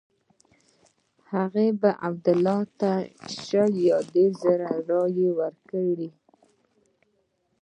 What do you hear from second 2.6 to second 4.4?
ته شل یا دېرش